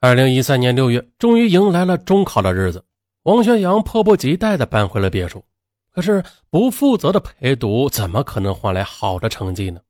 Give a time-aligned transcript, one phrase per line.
[0.00, 2.84] 二零一三年六月，终于迎来了中考的日子。
[3.24, 5.44] 王学阳迫不及待地搬回了别墅。
[5.90, 9.80] 可是，不负责的陪读怎么可能换来好的成绩呢？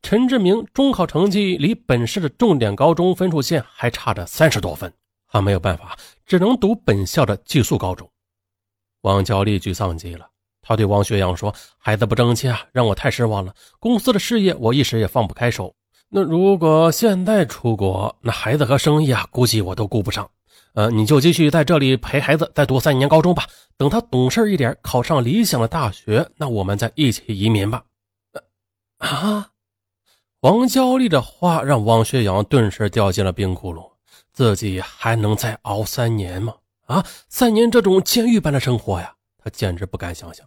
[0.00, 4.92] 陈志明中考成绩离本市的重点高中分数线还差着三十多分，
[5.26, 8.08] 他没有办法，只能读本校的寄宿高中。
[9.00, 10.28] 王娇丽沮丧极了，
[10.62, 13.52] 她对王学阳说：“孩子不争气啊，让我太失望了。
[13.80, 15.74] 公司的事业我一时也放不开手。”
[16.10, 20.30] 那如果现在出国，那孩子和生意啊，估计我都顾不上。
[20.74, 23.44] 呃，你就继续在这里陪孩子再读三年高中吧。
[23.76, 27.84] 等他懂事一点，考上理想的大学，那我们再一起移民吧。
[28.98, 29.50] 啊！
[30.40, 33.90] 王娇丽的话让王学阳顿时掉进了冰窟窿。
[34.32, 36.54] 自己还能再熬三年吗？
[36.86, 40.46] 啊，三年这种监狱般的生活呀，他简直不敢想象。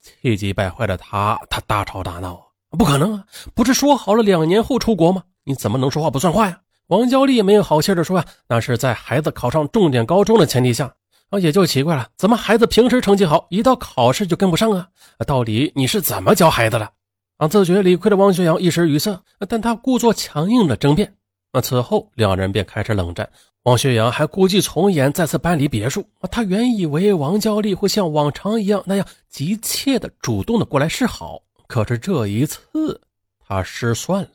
[0.00, 2.53] 气急败坏的他，他大吵大闹。
[2.74, 3.24] 不可能啊！
[3.54, 5.22] 不是说好了两年后出国吗？
[5.44, 6.60] 你怎么能说话不算话呀？
[6.88, 10.94] 王娇丽没有好气的说啊，那是在孩子考上重点高中的前提下
[11.30, 14.88] 啊，也就奇怪了，怎么孩子平时成绩好，一到考试就跟不上啊？
[15.26, 16.90] 到底你是怎么教孩子的？
[17.38, 19.18] 啊，自觉理亏的王学阳一时语塞，
[19.48, 21.14] 但他故作强硬的争辩。
[21.52, 23.28] 啊，此后两人便开始冷战。
[23.62, 26.04] 王学阳还故伎重演，再次搬离别墅。
[26.30, 31.40] 他原以为王娇丽会像往常一样那样急切的主动的过来示好。
[31.74, 33.00] 可是这一次，
[33.40, 34.28] 他失算了。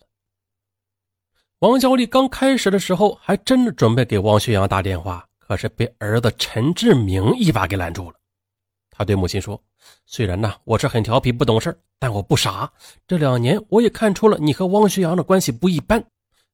[1.59, 8.17] 王娇丽刚开始的时候，还真的准备给王学阳打电话，可是被儿子陈志明一把给拦住了。
[8.91, 9.57] 他对母亲说
[10.05, 12.69] ：“虽然呢，我是很调皮不懂事但我不傻。
[13.07, 16.03] 这两年我也看出了你和汪学阳的关系不一般。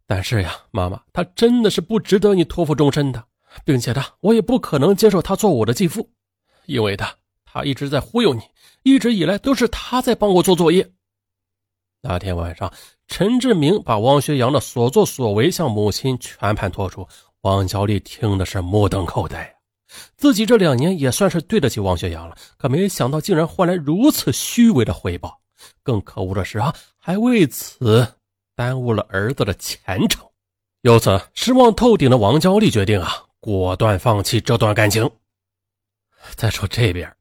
[0.05, 3.25] 但是呀，妈妈，他真的是不值得你托付终身的，
[3.63, 6.11] 并且呢，我也不可能接受他做我的继父，
[6.67, 7.11] 因为他
[7.43, 8.43] 他一直在忽悠你。”
[8.85, 10.87] 一直以来都是他在帮我做作业。
[12.01, 12.71] 那天晚上，
[13.07, 17.07] 陈志明把汪学阳的所作所为向母亲全盘托出。
[17.41, 19.55] 王娇丽听的是目瞪口呆，
[20.17, 25.41] 自己这两年也算是对得起汪学阳了，可没想到竟然换来如此虚伪的回报。
[25.81, 28.07] 更可恶的是啊，还为此
[28.55, 30.23] 耽误了儿子的前程。
[30.81, 35.09] 由此失望透顶的王娇丽决定啊，果断放弃这段感情。
[36.35, 37.11] 再说这边。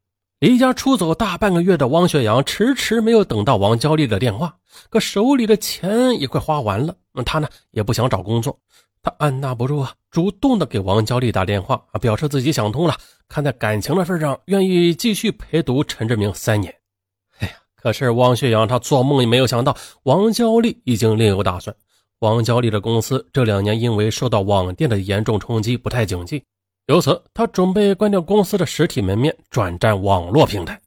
[0.45, 4.55] 离家出走大半个月的汪学阳迟迟没有等到王娇丽的电话，
[4.91, 6.95] 可手里的钱也快花完了。
[7.15, 8.61] 那他呢也不想找工作，
[9.03, 12.95] 他按捺不住啊，主动的给王娇丽打电话啊，表示自己想通了，
[13.27, 16.75] 看在感情的份上，愿意继续陪读陈志明三年。
[17.39, 21.75] 哎呀，可是汪学阳他做梦也没有想到，王娇丽已经另有打算。
[22.19, 26.45] 王娇丽的公司这两年因为受到网店的严重冲击，不太景气。
[26.87, 30.79] 由此，他准备关掉公司的实体门面，转战网络平台，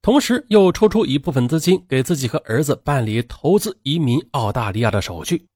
[0.00, 5.46] 同时又抽出一部分资金给自己和儿子办理投资移民澳大利亚的手续。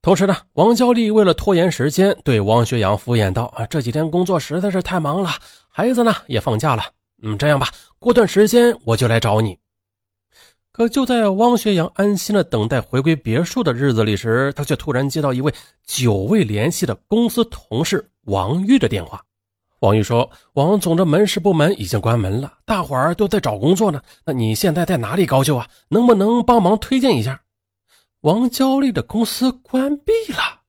[0.00, 5.28] 同时呢，王娇丽为了拖延时间，对王学阳敷衍道：“啊，这几天工作实在是太忙了，
[5.68, 6.82] 孩子呢也放假了。
[7.22, 7.68] 嗯，这样吧，
[7.98, 9.58] 过段时间我就来找你。”
[10.72, 15.52] 可就在汪学阳安心的等待回归别墅的日子里时，他却突然接到一位
[15.84, 19.22] 久未联系的公司同事王玉的电话。
[19.82, 24.00] 王玉说：“王总的门市部门已经关门了，大伙儿都在找工作呢。
[24.24, 25.68] 那你现在在哪里高就啊？
[25.88, 27.42] 能不能帮忙推荐一下？”
[28.22, 30.60] 王娇丽的公司关闭了，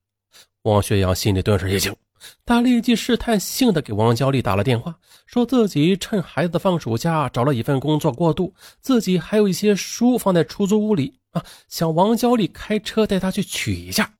[0.63, 1.95] 王学阳心里顿时一惊，
[2.43, 4.95] 他立即试探性的给王娇丽打了电话，
[5.27, 14.11] 说自己趁孩子放暑假找了一份工作过渡，自己还有一些书放在出租屋里啊，想王娇丽开车带他去取一下。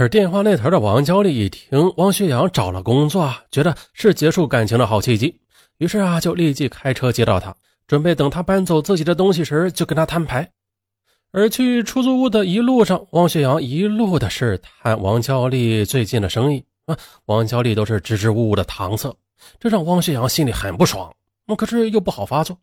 [0.00, 5.38] 而电话那头的王娇丽一听汪学阳找了工作，觉得是结束感情的好契机，
[5.76, 7.54] 于是啊，就立即开车接到他，
[7.86, 10.50] 准备等他搬走自己的东西时就跟他摊牌。
[11.32, 16.96] 而去出租屋的一路上，汪学阳一路的试探王娇丽最近的生意啊，
[17.26, 19.14] 王娇丽都是支支吾吾的搪塞，
[19.58, 21.14] 这让汪学阳心里很不爽，
[21.58, 22.56] 可是又不好发作。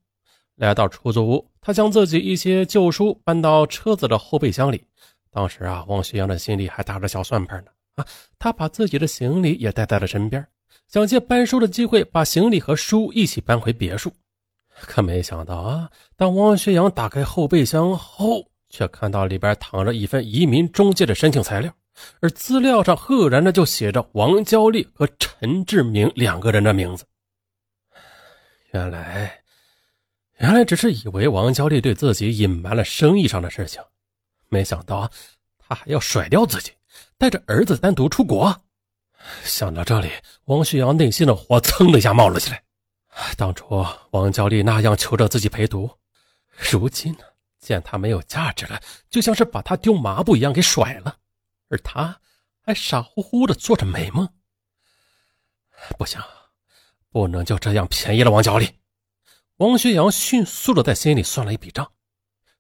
[0.56, 4.86] 来到出租屋，他将自己一些旧书搬到车子的后备箱里。
[5.32, 7.72] 当时啊，王学阳的心里还打着小算盘呢。
[7.96, 8.06] 啊，
[8.38, 10.46] 他把自己的行李也带在了身边，
[10.88, 14.14] 想借搬书的机会把行李和书一起搬回别墅。
[14.70, 21.74] 可没想到啊，当王学阳打开后备箱后，却看到里边躺着一份移民中介的申请材料，
[22.20, 27.04] 而资料上赫然的就写着王娇丽和陈志明两个人的名字。
[28.74, 29.40] 原来，
[30.38, 33.82] 原来只是以为王娇丽对自己隐瞒了生意上的事情。
[34.50, 35.10] 没想到
[35.58, 36.72] 他还要甩掉自己，
[37.18, 38.62] 带着儿子单独出国。
[39.44, 40.12] 想到这里，
[40.46, 42.64] 王旭阳内心的火蹭的一下冒了起来。
[43.36, 45.90] 当初王娇丽那样求着自己陪读，
[46.72, 47.20] 如今呢，
[47.60, 48.80] 见他没有价值了，
[49.10, 51.18] 就像是把他丢抹布一样给甩了。
[51.70, 52.22] 而他
[52.62, 54.30] 还傻乎乎的做着美梦，
[55.98, 56.22] 不行，
[57.10, 58.70] 不能就这样便宜了王娇丽。
[59.58, 61.92] 王学阳迅速的在心里算了一笔账，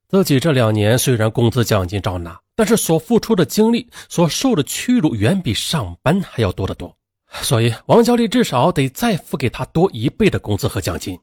[0.09, 6.97] 自己这两年虽然工资奖金照拿，但是所付出的精力、所受的屈辱远比上班还要多得多，
[7.41, 11.19] 所以王娇丽至少得再付给他多一倍的工资和奖金。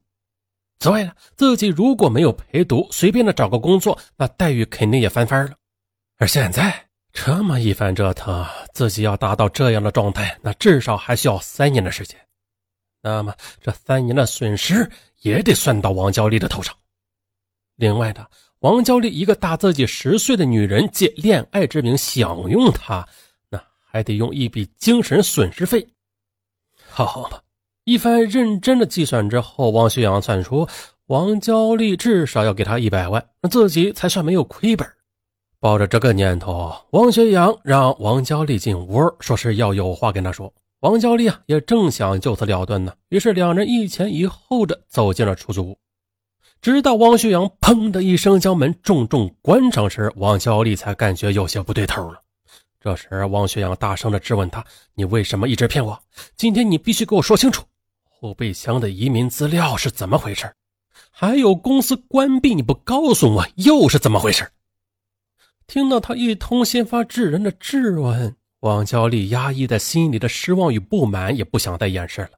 [0.81, 5.53] 此外呢，自己如果没有陪读，随便的找个工作，那待遇肯定也翻番了。
[6.19, 8.45] 而现在这么一番折腾，
[8.75, 12.21] 自己要达到这样的状态，那至少还需要三年的时间。
[13.01, 14.91] 那么这三年的损失
[15.23, 16.75] 也得算到王娇丽的头上。
[17.77, 18.29] 另外的，
[18.65, 23.07] 王娇丽一个大自己十岁的女人，借恋爱之名享用她，
[23.51, 25.87] 那还得用一笔精神损失费。
[26.89, 27.43] 好吧。
[27.85, 30.67] 一番认真的计算之后，王学阳算出
[31.09, 34.89] 王娇丽至少要给他一百万，自己才算没有亏本。
[35.61, 40.51] 抱着这个念头，王学阳让王娇丽进屋，说是要有话跟他说。
[40.81, 45.79] 王娇丽啊，也正想就此了断呢，于是两人一前一后的走进了出租屋。
[46.65, 52.23] 直到汪学阳砰的一声将门重重关上时，王娇丽才感觉有些不对头了。
[52.81, 54.65] 这时，汪学阳大声的质问他
[54.97, 56.03] ：“你为什么一直骗我？
[56.39, 57.67] 今天你必须给我说清楚。”
[58.09, 60.51] 后备箱的移民资料是怎么回事？
[61.11, 64.49] 还有公司关闭你不告诉我又是怎么回事？
[65.67, 72.31] 听到他一通先发制人的质问，王娇丽压抑在心里的失望与不满也不想再掩饰了。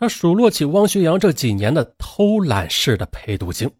[0.00, 3.70] 他数落起汪学阳这几年的偷懒式的陪读经，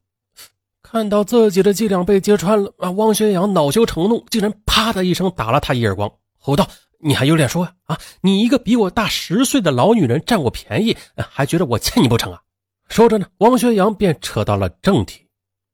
[0.82, 2.90] 看到自己的伎俩被揭穿了，啊！
[2.90, 6.68] 汪学阳恼羞成怒，竟然啪的一声打了他一耳光，吼道。
[6.98, 7.98] 你还有脸说啊？
[8.20, 12.42] 你一个比我大十岁的老女人占我便宜，还觉得我欠你不成啊？
[12.90, 15.26] 说着呢，汪学阳便扯到了正题：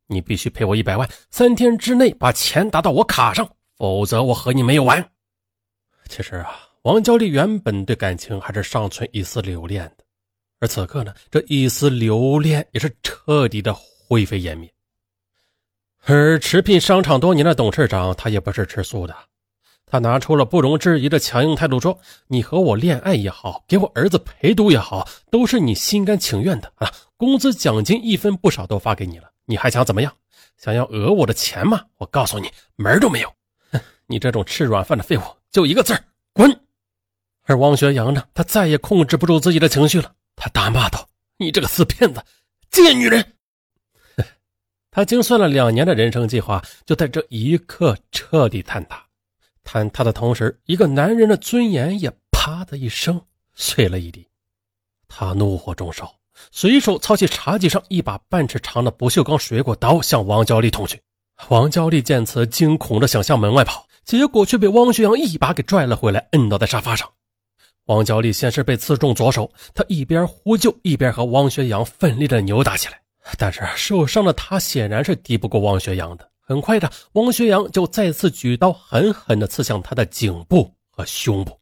[0.06, 5.04] 你必须赔我一百万，三天之内把钱打到我卡上，否则我和你没有完。
[6.08, 6.52] 其实啊，
[6.82, 10.04] 王娇丽原本对感情还是尚存一丝留恋的，
[10.58, 14.72] 而此刻呢，这一丝留恋也是彻底的灰飞烟灭。
[16.04, 19.14] 而持聘商场多年的董事长，他也不是吃素的。
[19.84, 26.90] 他拿出了不容置疑的强硬态度，说：“你和我恋爱也好，给我儿子陪读也好，都是你心甘情愿的啊！
[27.16, 30.12] 工资奖金一分不少都发给你了，你还想怎么样？
[30.56, 31.84] 想要讹我的钱吗？
[31.98, 33.32] 我告诉你，门都没有！
[33.70, 35.96] 哼，你这种吃软饭的废物，就一个字
[36.32, 36.50] 滚！”
[37.46, 40.12] 而王学阳呢，他再也控制不住自己的情绪了，
[40.46, 41.08] 他大骂道
[41.38, 42.22] ：“你这个死骗子，
[42.70, 43.32] 贱女人！”
[44.92, 49.04] 他精算了两年的人生计划，就在这一刻彻底坍塌。
[49.64, 53.20] 坍塌的同时，一个男人的尊严也啪的一声
[53.56, 54.24] 碎了一地。
[55.08, 56.14] 他怒火中烧，
[56.52, 61.02] 随手操起茶几上一把半尺长的不锈钢水果刀，向王娇丽捅去。
[61.48, 67.10] 王娇丽见此，惊恐的想向门外跑，结果却被汪学阳一把给拽了回来，摁倒在沙发上。
[67.86, 73.00] 王娇丽先是被刺中左手，她一边呼救，一边和汪学阳奋力的扭打起来。
[73.38, 76.28] 但是受伤的她显然是敌不过汪学阳的。
[76.40, 81.58] 很快的，汪学阳就再次举刀狠狠地刺向他的颈部和胸部。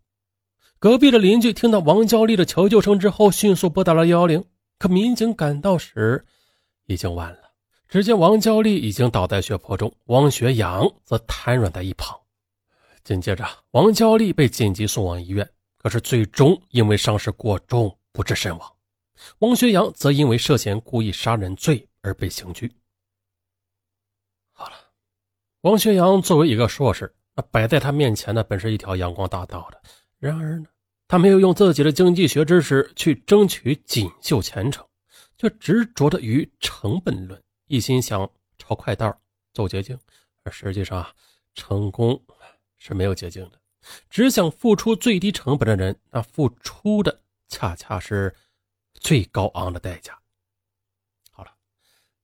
[0.79, 4.44] 隔壁的邻居听到王娇丽的求救声之后，迅速拨打了幺幺零。
[4.79, 6.25] 可民警赶到时，
[6.87, 7.38] 已经晚了。
[7.88, 12.15] 只见王娇丽已经倒在血泊中，汪学阳则瘫软在一旁。
[13.05, 15.49] 紧接着，王娇丽被紧急送往医院，
[15.85, 18.76] 可是最终因为伤势过重不治身亡。
[19.41, 22.73] 王学阳则因为涉嫌故意杀人罪而被刑拘。
[24.53, 24.75] 好了
[25.61, 29.83] 王学阳作为一个硕士，那摆在他面前的本是一条阳光大道的。
[30.19, 30.67] 然而呢，
[31.07, 34.83] 他没有用自己的经济学知识去争取锦绣前程，
[35.37, 38.26] 却执着的于成本论，一心想
[38.57, 39.14] 抄快道、
[39.53, 39.99] 走捷径。
[40.45, 41.07] 而实际上，
[41.55, 42.19] 成功
[42.79, 43.61] 是没有捷径的。
[44.11, 48.35] 只想付出最低成本的人，那付出的恰恰是
[48.95, 50.19] 最高昂的代价。
[51.31, 51.53] 好了，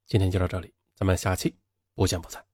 [0.06, 1.56] 今天就到这里，咱们下期
[1.94, 2.49] 不见不散。